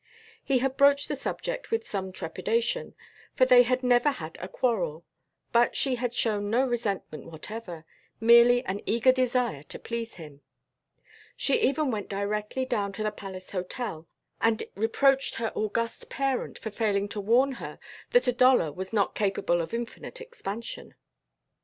He 0.43 0.57
had 0.57 0.77
broached 0.77 1.09
the 1.09 1.15
subject 1.15 1.69
with 1.69 1.87
some 1.87 2.11
trepidation, 2.11 2.95
for 3.35 3.45
they 3.45 3.61
had 3.61 3.83
never 3.83 4.09
had 4.09 4.35
a 4.41 4.47
quarrel; 4.47 5.05
but 5.51 5.75
she 5.75 5.93
had 5.93 6.11
shown 6.11 6.49
no 6.49 6.65
resentment 6.65 7.27
whatever, 7.27 7.85
merely 8.19 8.65
an 8.65 8.81
eager 8.87 9.11
desire 9.11 9.61
to 9.61 9.77
please 9.77 10.15
him. 10.15 10.41
She 11.37 11.61
even 11.61 11.91
went 11.91 12.09
directly 12.09 12.65
down 12.65 12.93
to 12.93 13.03
the 13.03 13.11
Palace 13.11 13.51
Hotel 13.51 14.07
and 14.41 14.63
reproached 14.73 15.35
her 15.35 15.51
august 15.53 16.09
parent 16.09 16.57
for 16.57 16.71
failing 16.71 17.07
to 17.09 17.21
warn 17.21 17.51
her 17.61 17.77
that 18.09 18.27
a 18.27 18.33
dollar 18.33 18.71
was 18.71 18.91
not 18.91 19.13
capable 19.13 19.61
of 19.61 19.71
infinite 19.71 20.19
expansion. 20.19 20.95